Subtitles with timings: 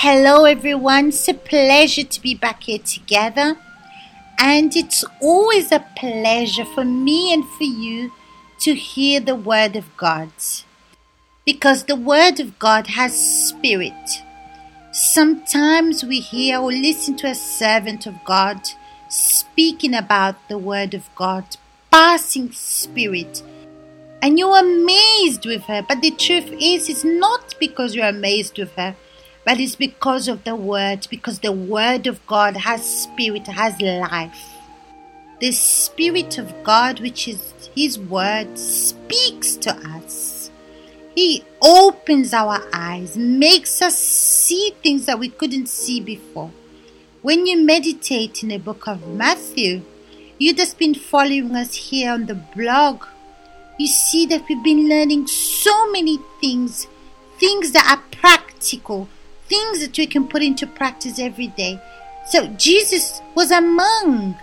[0.00, 1.08] Hello, everyone.
[1.08, 3.56] It's a pleasure to be back here together.
[4.38, 8.12] And it's always a pleasure for me and for you
[8.60, 10.28] to hear the Word of God.
[11.46, 14.22] Because the Word of God has spirit.
[14.92, 18.68] Sometimes we hear or listen to a servant of God
[19.08, 21.56] speaking about the Word of God,
[21.90, 23.42] passing spirit
[24.22, 25.82] and you're amazed with her.
[25.86, 28.96] But the truth is, it's not because you're amazed with her,
[29.46, 34.36] but it's because of the Word, because the Word of God has spirit, has life.
[35.40, 40.50] The Spirit of God, which is His Word, speaks to us.
[41.14, 46.50] He opens our eyes, makes us see things that we couldn't see before.
[47.22, 49.80] When you meditate in the book of Matthew,
[50.38, 53.04] you've just been following us here on the blog
[53.78, 56.86] you see that we've been learning so many things,
[57.38, 59.08] things that are practical,
[59.48, 61.80] things that we can put into practice every day.
[62.28, 64.36] So Jesus was among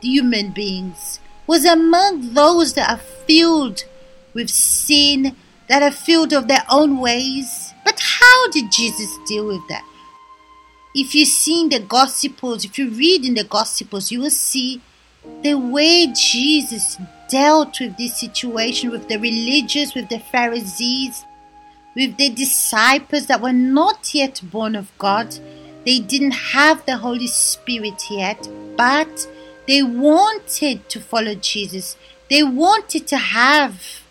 [0.00, 3.84] the human beings, was among those that are filled
[4.32, 5.36] with sin,
[5.68, 7.72] that are filled of their own ways.
[7.84, 9.84] But how did Jesus deal with that?
[10.94, 14.80] If you see in the Gospels, if you read in the Gospels, you will see
[15.42, 21.24] the way Jesus dealt with this situation with the religious, with the Pharisees,
[21.94, 25.36] with the disciples that were not yet born of God.
[25.84, 29.28] They didn't have the Holy Spirit yet, but
[29.68, 31.96] they wanted to follow Jesus.
[32.30, 34.02] They wanted to have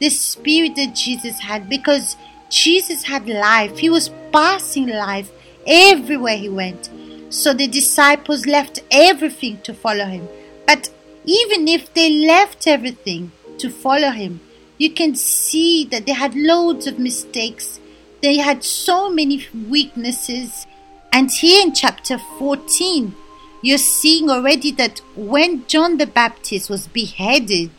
[0.00, 2.16] the Spirit that Jesus had because
[2.48, 3.78] Jesus had life.
[3.78, 5.30] He was passing life
[5.66, 6.90] everywhere he went.
[7.30, 10.28] So the disciples left everything to follow him.
[10.66, 10.90] But
[11.24, 14.40] even if they left everything to follow him,
[14.80, 17.78] you can see that they had loads of mistakes.
[18.22, 20.66] They had so many weaknesses.
[21.12, 23.14] And here in chapter 14,
[23.62, 27.72] you're seeing already that when John the Baptist was beheaded,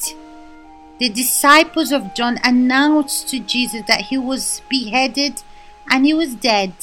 [1.00, 5.42] the disciples of John announced to Jesus that he was beheaded
[5.90, 6.75] and he was dead.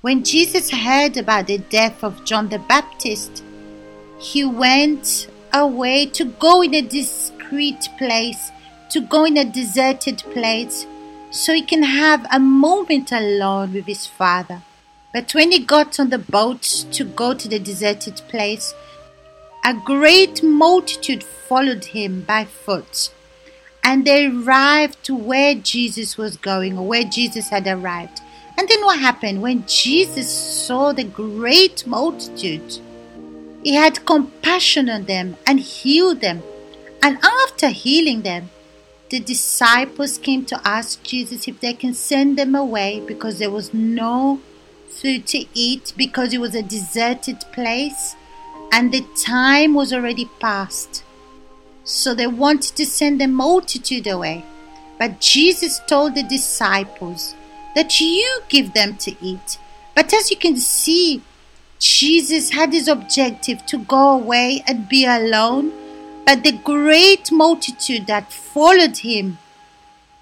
[0.00, 3.44] When Jesus heard about the death of John the Baptist,
[4.18, 8.50] he went away to go in a discreet place,
[8.90, 10.86] to go in a deserted place,
[11.30, 14.62] so he can have a moment alone with his father.
[15.12, 16.62] But when he got on the boat
[16.92, 18.74] to go to the deserted place,
[19.64, 23.10] a great multitude followed him by foot.
[23.82, 28.20] And they arrived to where Jesus was going, or where Jesus had arrived.
[28.56, 29.40] And then what happened?
[29.40, 32.78] When Jesus saw the great multitude,
[33.62, 36.42] he had compassion on them and healed them.
[37.02, 38.50] And after healing them,
[39.10, 43.72] the disciples came to ask Jesus if they can send them away because there was
[43.72, 44.40] no
[44.88, 48.16] food to eat, because it was a deserted place
[48.72, 51.04] and the time was already past.
[51.84, 54.44] So they wanted to send the multitude away.
[54.98, 57.34] But Jesus told the disciples
[57.74, 59.58] that you give them to eat.
[59.94, 61.22] But as you can see,
[61.78, 65.72] Jesus had his objective to go away and be alone,
[66.28, 69.38] but the great multitude that followed him,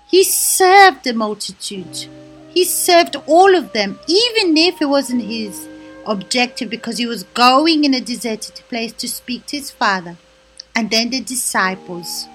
[0.06, 2.06] he served the multitude.
[2.48, 5.68] He served all of them, even if it wasn't his
[6.06, 10.16] objective because he was going in a deserted place to speak to his father.
[10.76, 12.28] And then the disciples,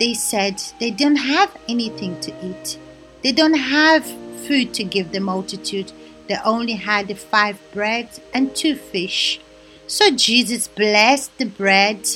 [0.00, 2.80] they said they don't have anything to eat.
[3.22, 4.06] They don't have
[4.48, 5.92] food to give the multitude.
[6.26, 9.40] They only had five breads and two fish.
[9.86, 12.08] So Jesus blessed the bread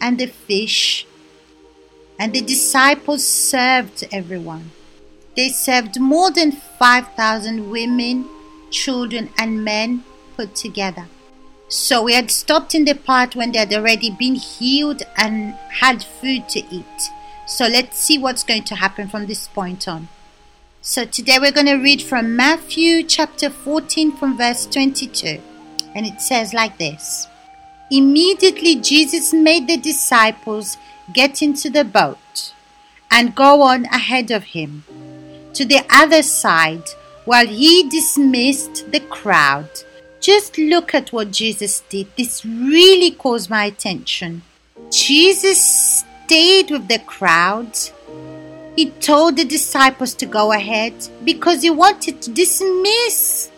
[0.00, 1.06] and the fish,
[2.18, 4.70] and the disciples served everyone.
[5.36, 8.28] They served more than 5,000 women,
[8.70, 10.04] children, and men
[10.36, 11.06] put together.
[11.68, 16.02] So we had stopped in the part when they had already been healed and had
[16.02, 17.10] food to eat.
[17.46, 20.08] So let's see what's going to happen from this point on.
[20.82, 25.40] So today we're going to read from Matthew chapter 14 from verse 22.
[25.94, 27.28] And it says like this
[27.90, 30.76] Immediately Jesus made the disciples
[31.12, 32.54] get into the boat
[33.10, 34.84] and go on ahead of him
[35.54, 36.88] to the other side
[37.24, 39.68] while he dismissed the crowd.
[40.20, 42.06] Just look at what Jesus did.
[42.16, 44.42] This really caused my attention.
[44.90, 47.76] Jesus stayed with the crowd
[48.76, 50.94] he told the disciples to go ahead
[51.24, 53.50] because he wanted to dismiss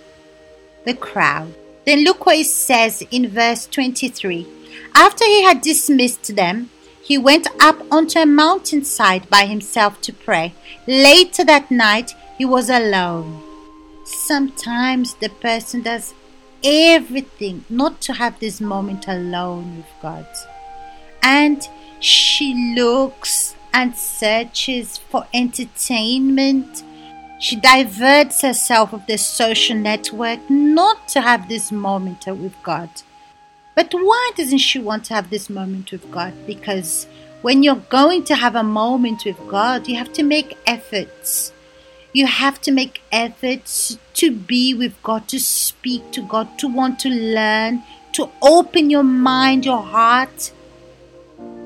[0.85, 1.55] the crowd.
[1.85, 4.47] Then look what it says in verse 23.
[4.95, 6.71] After he had dismissed them,
[7.03, 10.55] he went up onto a mountainside by himself to pray.
[10.87, 13.43] Later that night, he was alone.
[14.05, 16.15] Sometimes the person does
[16.65, 20.27] everything not to have this moment alone with God.
[21.23, 21.67] And
[22.01, 26.85] she looks and searches for entertainment.
[27.43, 32.89] She diverts herself of the social network not to have this moment with God.
[33.75, 36.35] But why doesn't she want to have this moment with God?
[36.47, 37.09] Because
[37.41, 41.53] when you're going to have a moment with God, you have to make efforts.
[42.13, 47.01] You have to make efforts to be with God, to speak to God, to want
[47.01, 50.53] to learn, to open your mind, your heart,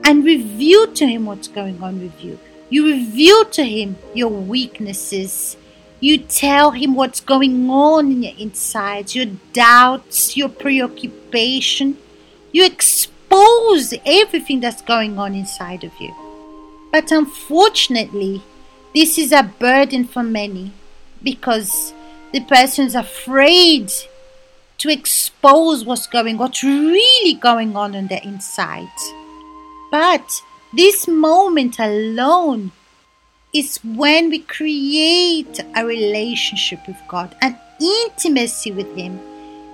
[0.04, 2.38] and reveal to Him what's going on with you.
[2.70, 5.58] You reveal to Him your weaknesses.
[6.00, 11.96] You tell Him what's going on in your insides, your doubts, your preoccupation.
[12.52, 16.14] You expose everything that's going on inside of you.
[16.92, 18.42] But unfortunately,
[18.94, 20.72] this is a burden for many
[21.22, 21.92] because
[22.32, 23.90] the person is afraid
[24.78, 28.88] to expose what's going what's really going on on the inside.
[29.90, 32.72] But this moment alone
[33.56, 39.18] is when we create a relationship with God, an intimacy with Him.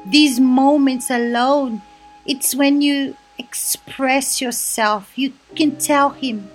[0.07, 1.83] These moments alone,
[2.25, 6.49] it's when you express yourself, you can tell Him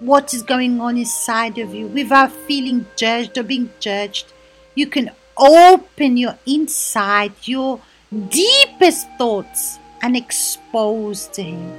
[0.00, 4.32] what is going on inside of you without feeling judged or being judged.
[4.74, 7.80] You can open your inside, your
[8.28, 11.72] deepest thoughts, and expose to Him.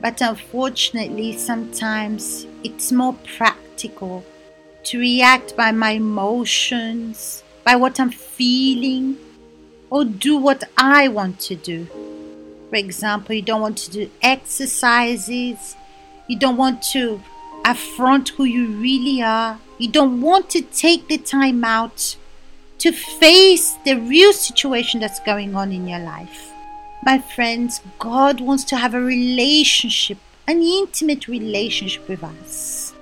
[0.00, 9.16] But unfortunately, sometimes it's more practical to react by my emotions, by what I'm feeling,
[9.90, 11.86] or do what I want to do.
[12.70, 15.76] For example, you don't want to do exercises,
[16.26, 17.22] you don't want to
[17.64, 22.16] affront who you really are, you don't want to take the time out
[22.78, 26.50] to face the real situation that's going on in your life.
[27.04, 30.18] My friends, God wants to have a relationship,
[30.48, 32.94] an intimate relationship with us.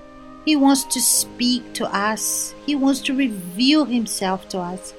[0.44, 4.94] He wants to speak to us, He wants to reveal Himself to us.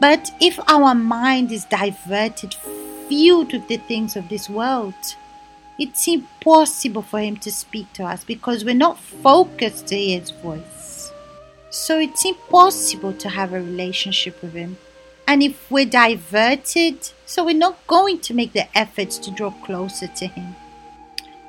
[0.00, 2.54] But if our mind is diverted,
[3.08, 4.94] filled with the things of this world,
[5.78, 10.30] it's impossible for Him to speak to us because we're not focused to hear His
[10.30, 11.12] voice.
[11.70, 14.76] So it's impossible to have a relationship with Him.
[15.26, 20.06] And if we're diverted, so we're not going to make the efforts to draw closer
[20.06, 20.56] to Him.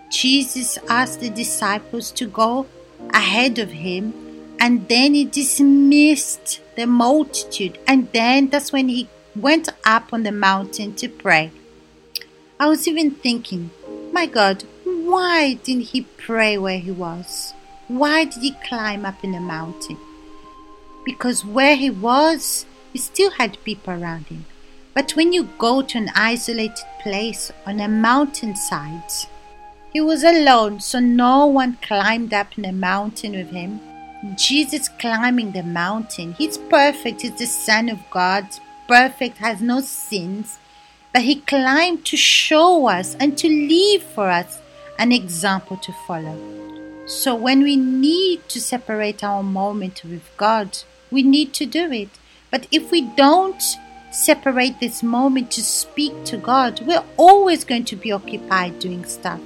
[0.09, 2.65] Jesus asked the disciples to go
[3.13, 4.13] ahead of Him,
[4.59, 10.31] and then He dismissed the multitude, and then that's when He went up on the
[10.31, 11.51] mountain to pray.
[12.59, 13.71] I was even thinking,
[14.11, 17.53] my God, why didn't He pray where He was?
[17.87, 19.97] Why did He climb up in the mountain?
[21.05, 24.45] Because where He was, he still had people around him.
[24.93, 29.11] But when you go to an isolated place on a mountainside,
[29.91, 33.79] he was alone, so no one climbed up in the mountain with him.
[34.35, 38.45] Jesus climbing the mountain, he's perfect, he's the Son of God,
[38.87, 40.59] perfect, has no sins.
[41.13, 44.61] But he climbed to show us and to leave for us
[44.99, 46.37] an example to follow.
[47.07, 50.77] So when we need to separate our moment with God,
[51.09, 52.09] we need to do it.
[52.51, 53.63] But if we don't
[54.11, 59.41] separate this moment to speak to God, we're always going to be occupied doing stuff.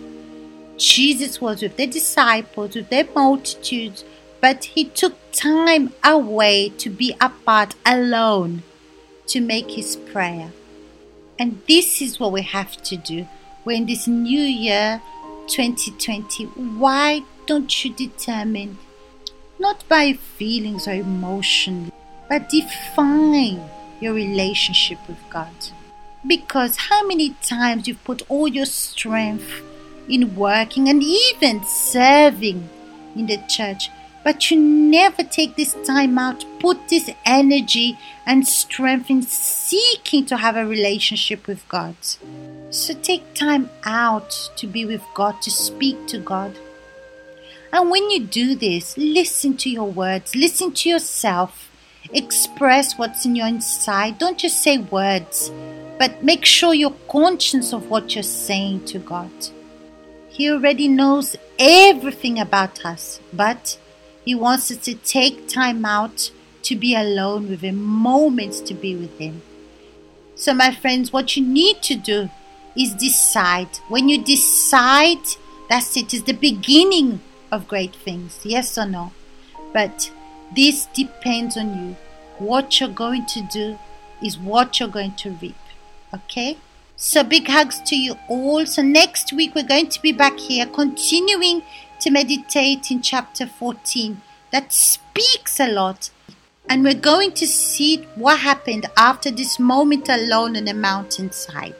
[0.83, 4.03] Jesus was with the disciples, with their multitudes,
[4.41, 8.63] but he took time away to be apart alone
[9.27, 10.51] to make his prayer.
[11.39, 13.29] And this is what we have to do.
[13.63, 15.01] We're in this new year
[15.47, 16.43] 2020.
[16.77, 18.77] Why don't you determine,
[19.59, 21.93] not by feelings or emotion,
[22.27, 23.69] but define
[24.01, 25.55] your relationship with God.
[26.27, 29.61] Because how many times you've put all your strength
[30.09, 32.69] in working and even serving
[33.15, 33.89] in the church,
[34.23, 40.37] but you never take this time out, put this energy and strength in seeking to
[40.37, 41.95] have a relationship with God.
[42.69, 46.57] So take time out to be with God, to speak to God.
[47.71, 51.69] And when you do this, listen to your words, listen to yourself
[52.11, 54.19] Express what's in your inside.
[54.19, 55.51] Don't just say words,
[55.97, 59.31] but make sure you're conscious of what you're saying to God.
[60.33, 63.77] He already knows everything about us, but
[64.25, 66.31] He wants us to take time out
[66.63, 69.43] to be alone with Him, moments to be with Him.
[70.33, 72.31] So, my friends, what you need to do
[72.75, 73.77] is decide.
[73.89, 75.23] When you decide,
[75.69, 77.21] that's it, is the beginning
[77.51, 78.39] of great things.
[78.43, 79.13] Yes or no?
[79.71, 80.11] But
[80.55, 81.95] this depends on you.
[82.39, 83.77] what you're going to do
[84.19, 85.55] is what you're going to reap.
[86.11, 86.57] Okay?
[86.95, 88.65] So, big hugs to you all.
[88.65, 91.63] So, next week we're going to be back here continuing
[91.99, 94.21] to meditate in chapter 14
[94.51, 96.11] that speaks a lot.
[96.69, 101.75] And we're going to see what happened after this moment alone on the mountainside.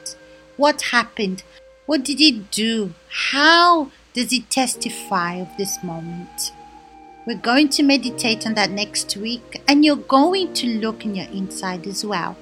[0.56, 1.42] What happened?
[1.86, 2.92] What did he do?
[3.08, 6.52] How does he testify of this moment?
[7.26, 11.28] We're going to meditate on that next week, and you're going to look in your
[11.28, 12.36] inside as well.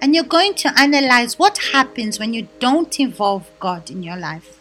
[0.00, 4.60] And you're going to analyze what happens when you don't involve God in your life.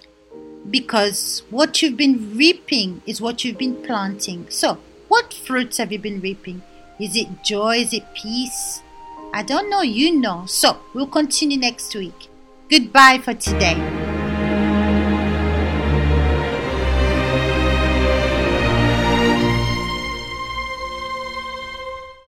[0.69, 4.45] Because what you've been reaping is what you've been planting.
[4.49, 4.77] So,
[5.09, 6.61] what fruits have you been reaping?
[6.99, 7.77] Is it joy?
[7.77, 8.81] Is it peace?
[9.33, 9.81] I don't know.
[9.81, 10.45] You know.
[10.45, 12.29] So, we'll continue next week.
[12.69, 14.02] Goodbye for today.